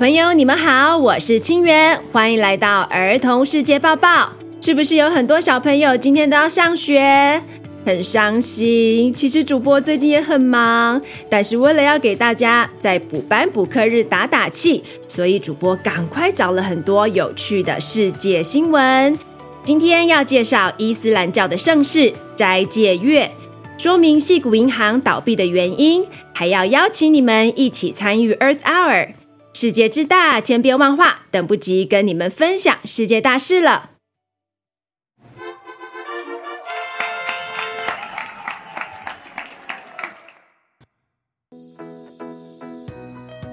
[0.00, 4.32] 朋友，你们好，我是清源，欢迎来到儿童世界报报。
[4.58, 7.42] 是不是有很多小朋友今天都要上学，
[7.84, 9.12] 很伤心？
[9.12, 19.18] 其实主播最近也很忙，但是为了要给大家在补班补课日打打气，所以主播赶快找了很多有趣的世界新闻。
[19.62, 23.30] 今天要介绍伊斯兰教的盛事斋戒月，
[23.76, 29.08] 说明矽谷银行倒闭的原因，还要邀请你们一起参与 Earth Hour。
[29.52, 33.90] 世界之大，千变万化，等不及跟你们分享世界大事了。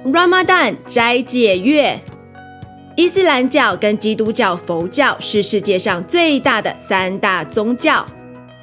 [0.05, 1.99] Ramadan 斋戒月，
[2.95, 8.05] 伊斯兰教跟基督教、佛教是世界上最大的三大宗教。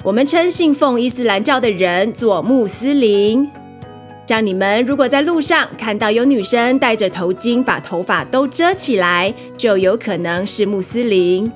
[0.03, 3.47] 我们称信奉伊斯兰教的人做穆斯林。
[4.27, 11.51] 像你们如果在路上看到有女生戴着头巾，把头发都遮起来，就有可能是穆斯林。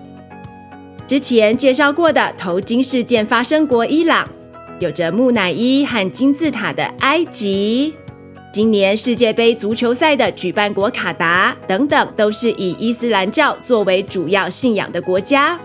[1.07, 4.29] 之前介绍过的头巾事件发生国伊朗，
[4.77, 7.95] 有着木乃伊和金字塔的埃及，
[8.53, 15.59] 今年世界杯足球赛的举办国卡达等等，都是以伊斯兰教作为主要信仰的国家。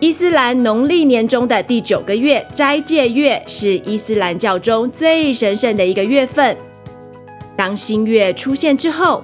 [0.00, 6.56] 伊斯兰农历年中的第九个月斋戒月是伊斯兰教中最神圣的一个月份。
[7.54, 9.22] 当新月出现之后，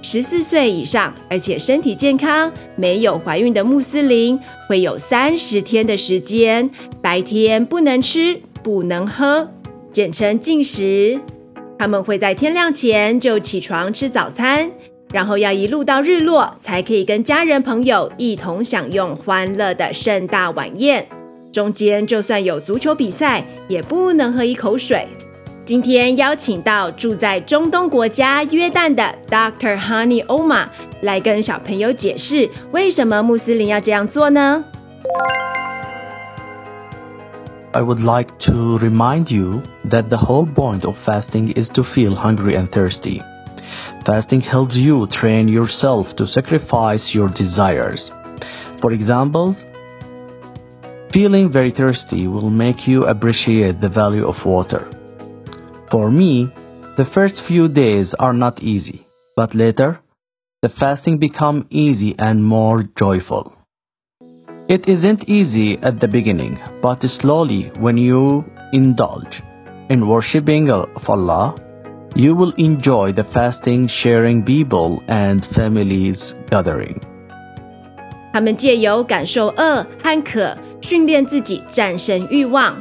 [0.00, 6.70] 十四岁以上而且身体健康、没有怀孕的穆斯林会有三十天的时间，
[7.02, 9.46] 白天不能吃、不能喝，
[9.92, 11.20] 简称禁食。
[11.78, 14.70] 他们会在天亮前就起床吃早餐。
[15.14, 21.06] 然后要一路到日落，才可以跟家人朋友一同享用欢乐的盛大晚宴。
[21.52, 25.06] 中间就算有足球比赛，也不能喝一口水。
[25.64, 29.78] 今天邀请到住在中东国家约旦的 Dr.
[29.78, 30.64] Honey Oma
[31.02, 34.64] 来跟小朋友解释，为什么穆斯林要这样做呢
[37.70, 42.56] ？I would like to remind you that the whole point of fasting is to feel hungry
[42.56, 43.22] and thirsty.
[44.06, 48.02] Fasting helps you train yourself to sacrifice your desires.
[48.80, 49.56] For example,
[51.12, 54.90] feeling very thirsty will make you appreciate the value of water.
[55.90, 56.48] For me,
[56.96, 60.00] the first few days are not easy, but later,
[60.62, 63.52] the fasting become easy and more joyful.
[64.68, 69.42] It isn't easy at the beginning, but slowly when you indulge
[69.90, 71.54] in worshipping of Allah,
[72.14, 76.96] you will enjoy the fasting, sharing Bible and families gathering.
[78.32, 82.74] 他们借由感受饿和渴，训练自己战胜欲望。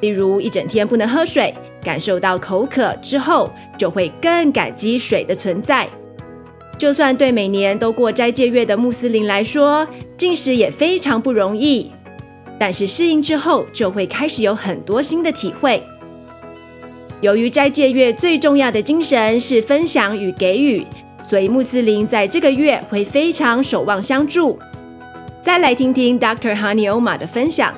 [0.00, 5.88] 例如，一整天不能喝水，感受到口渴之后，就会更感激水的存在。
[6.78, 9.86] 就算对每年都过斋戒月的穆斯林来说，
[10.18, 11.90] 禁食也非常不容易。
[12.58, 15.82] 但是适应之后，就会开始有很多新的体会。
[17.21, 20.85] 由于斋戒月最重要的精神是分享与给予，
[21.23, 24.57] 所以穆斯林在这个月会非常守望相助。
[25.41, 26.55] 再来听听 Dr.
[26.55, 27.73] Hani Omar 的分享。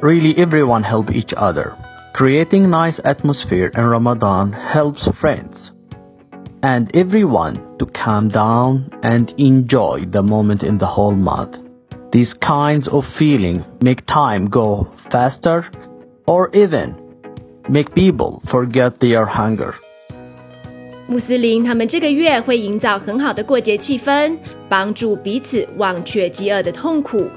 [0.00, 1.72] Really, everyone help each other.
[2.14, 5.70] Creating nice atmosphere in Ramadan helps friends
[6.62, 11.63] and everyone to calm down and enjoy the moment in the whole month.
[12.15, 15.65] These kinds of feeling make time go faster
[16.25, 16.93] or even
[17.67, 19.73] make people forget their hunger.
[21.09, 24.37] 穆斯林他们这个月会营造很好的过节气氛，
[24.69, 27.27] 帮助彼此忘却饥饿的痛苦。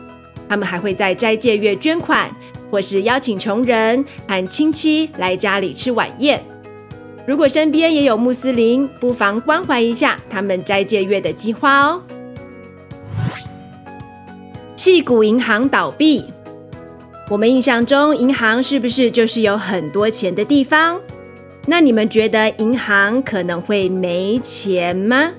[0.49, 2.31] 他们还会在斋戒月捐款，
[2.71, 6.41] 或是邀请穷人和亲戚来家里吃晚宴。
[7.27, 12.01] 如果身边也有穆斯林，不妨关怀一下他们斋戒月的计划哦。
[14.78, 16.25] 矽谷银行倒闭，
[17.28, 21.01] 我们印象中银行是不是就是有很多钱的地方？
[21.66, 25.33] 那你们觉得银行可能会没钱吗？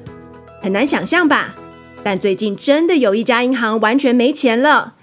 [0.62, 1.56] 很难想象吧？
[2.04, 4.96] 但最近真的有一家银行完全没钱了。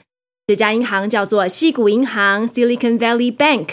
[0.46, 3.68] 这家银行叫做矽谷银行 （Silicon Valley Bank），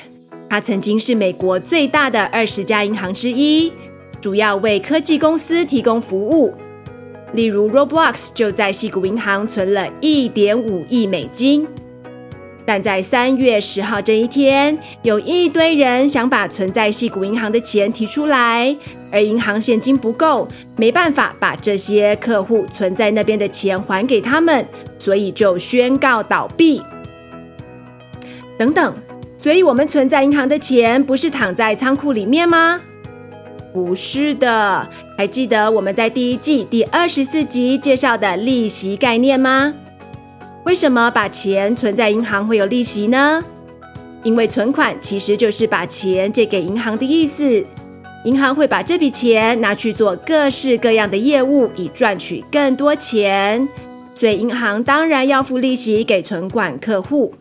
[0.49, 3.73] 它曾经是美国最大的二十家银行之一，
[4.21, 6.53] 主要为科技公司提供服务。
[7.33, 11.67] 例如，Roblox 就在矽谷银行存了一点五亿美金，
[12.63, 18.75] 但在三月十号这一天，有一堆人想把存在矽谷银行的钱提出来，
[19.11, 20.47] 而银行现金不够，
[20.77, 24.65] 没办法把这些客户存在那边的钱还给他们，
[24.99, 26.81] 所以就宣告倒闭。
[28.59, 28.93] 等等，
[29.35, 32.79] 所以我们存在银行的钱不是躺在仓库里面吗？
[33.73, 34.87] 不是的，
[35.17, 39.73] 还记得我们在第一季第二十四集介绍的利息概念吗？
[40.63, 43.43] 为什么把钱存在银行会有利息呢？
[44.21, 47.65] 因为存款其实就是把钱借给银行的意思，
[48.25, 53.67] 银行会把这笔钱拿去做各式各样的业务，以赚取更多钱，
[54.13, 57.33] 所以银行当然要付利息给存款客户。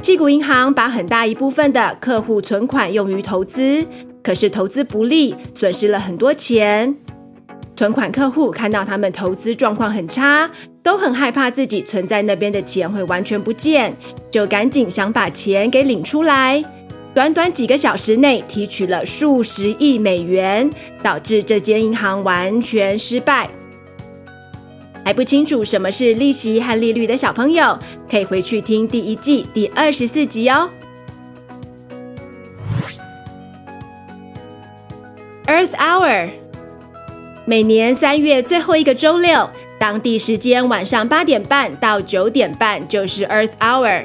[0.00, 3.86] 矽谷银行把很大一部分的客户存款用于投资。
[4.24, 6.96] 可是投资不利，损失了很多钱。
[7.76, 10.50] 存款客户看到他们投资状况很差，
[10.82, 13.94] 都很害怕自己存在那边的钱会完全不见，
[14.30, 16.64] 就赶紧想把钱给领出来。
[17.12, 20.70] 短短几个小时内提取了数十亿美元，
[21.02, 23.50] 导致这间银行完全失败。
[25.04, 27.78] 还不清楚什么是利息和利率的小朋友，
[28.10, 30.70] 可以回去听第一季第二十四集哦。
[35.46, 36.30] Earth Hour，
[37.44, 44.04] 每年三月最后一个周六，当地时间晚上八点半到九点半就是 Earth Hour。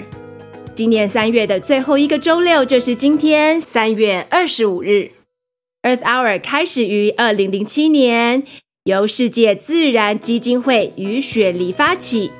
[0.76, 5.12] 今年三月的最后一个周六就是今天，三月二十五日。
[5.84, 8.44] Earth Hour 开始于二零零七年，
[8.84, 12.32] 由世界自然基金会与雪梨发起，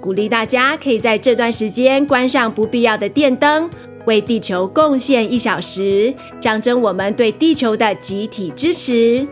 [0.00, 3.70] 鼓励大家可以在这段时间关上不必要的电灯。
[4.06, 9.26] 为地球贡献一小时，象征我们对地球的集体支持。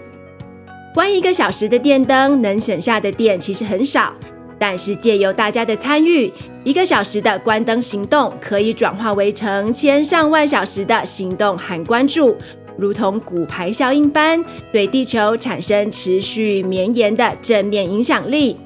[0.94, 4.12] 关一个小时的电灯，能省下的电其实很少，
[4.58, 6.30] 但是借由大家的参与，
[6.64, 12.36] 一个小时的关灯行动可以转化为成千上万小时的行动和关注，
[12.76, 18.58] 如同骨牌效应般，对地球产生持续绵延的正面影响力。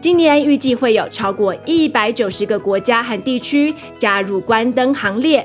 [0.00, 5.44] 今年预计会有超过一百九十个国家和地区加入关灯行列。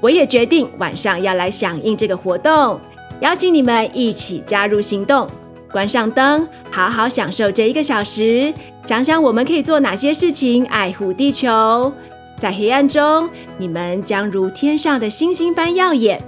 [0.00, 2.80] 我也决定晚上要来响应这个活动，
[3.20, 5.28] 邀请你们一起加入行动，
[5.72, 8.52] 关上灯，好好享受这一个小时。
[8.84, 11.92] 想想我们可以做哪些事情爱护地球，
[12.38, 13.28] 在黑暗中，
[13.58, 16.22] 你们将如天上的星星般耀眼。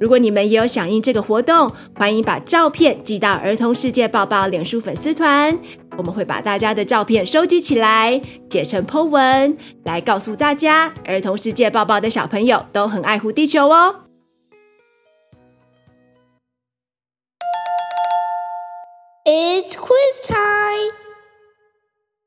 [0.00, 5.58] 如果你们也有响应这个活动，欢迎把照片寄到儿童世界抱抱脸书粉丝团，
[5.96, 14.04] 我们会把大家的照片收集起来，写成 po 文，来告诉大家，儿童世界抱抱的小朋友都很爱护地球哦。
[19.24, 20.94] It's quiz time！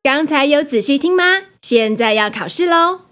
[0.03, 1.23] 刚才有仔细听吗？
[1.61, 3.10] 现在要考试喽。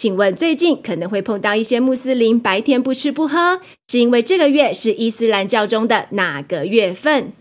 [0.00, 7.34] 请问最近可能会碰到一些穆斯林白天不吃不喝，是因为这个月是伊斯兰教中的哪个月份？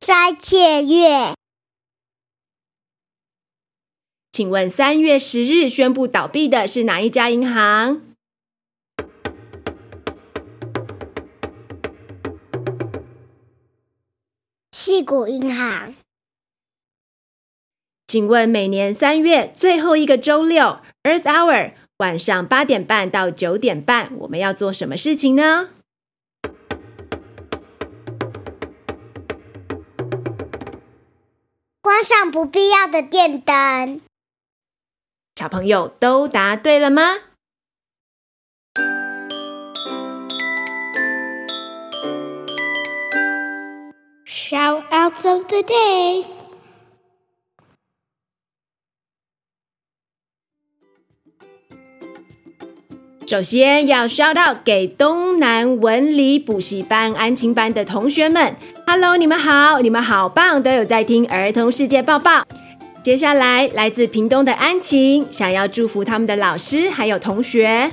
[0.00, 1.34] 斋戒月。
[4.32, 8.05] 请问三月十日宣布倒闭的是哪一家银行？
[14.86, 15.96] 矽谷银行。
[18.06, 25.70] 请问每年三月最后一个周六，Earth Hour 晚上八点半到九点半，我们要做什么事情呢？
[31.80, 34.00] 关上不必要的电灯。
[35.34, 37.02] 小朋友都答对了吗
[44.48, 46.24] ？Shoutouts of the day。
[53.26, 58.54] 首先要 shout out 给东南文理补习班安亲班的同学们
[58.86, 62.46] ，Hello，你们好，你们好棒，都有在听儿童世界报报。
[63.02, 67.90] 接下来来自屏东的安晴，想要祝福他们的老师还有同学。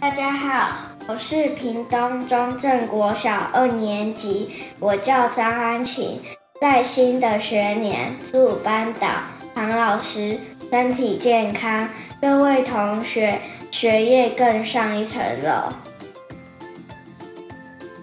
[0.00, 0.85] 大家好。
[1.08, 6.18] 我是屏东中正国小二年级，我叫张安晴。
[6.60, 9.06] 在新的学年，祝班导
[9.54, 10.36] 唐老师
[10.68, 11.88] 身体健康，
[12.20, 13.38] 各位同学
[13.70, 15.72] 学业更上一层楼。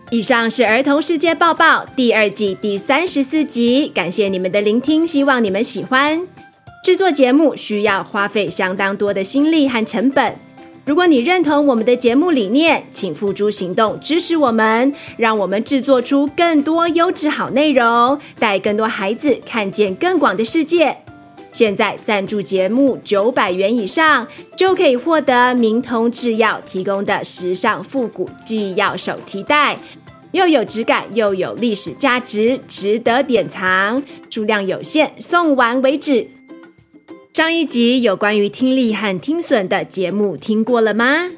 [0.10, 6.26] 以上是儿童世界报报第二季第三十四集，感谢你们的聆听，希望你们喜欢。
[6.82, 10.34] 制作节目需要花费相当多的心力和成本。
[10.86, 20.98] 如果你认同我们的节目理念，请付诸行动支持我们，让我们制作出更多优质好内容，带更多孩子看见更广的世界。
[21.54, 29.78] 现在赞助节目九百元以上，就可以获得明通制药提供的时尚复古纪要手提袋，
[30.34, 34.04] 又有质感又有历史价值，值得典藏。
[34.30, 36.28] 数量有限，送完为止。
[37.34, 41.32] 上一集有关于听力和听损的节目听过了吗？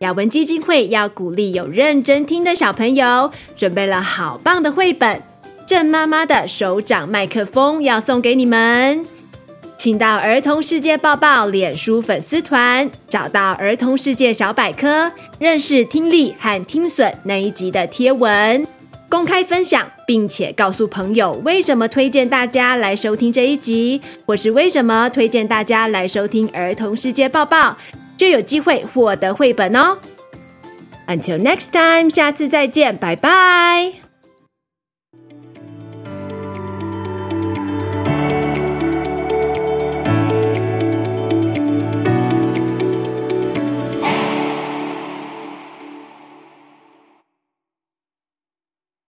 [0.00, 5.22] 雅文基金会要鼓励有认真听的小朋友，准备了好棒的绘本。
[5.64, 9.02] 郑妈妈的手掌麦克风要送给你们，
[9.78, 18.66] 请到儿童世界报报脸书粉丝团，找到儿童世界小百科，认识听力和听损那一集的贴文。
[19.08, 27.76] 公开分享，并且告诉朋友为什么推荐大家来收听这一集，或是为什么推荐大家来收听儿童世界抱抱，
[28.16, 29.98] 就有机会获得绘本哦。
[31.06, 34.07] Until next time，下次再见，拜拜。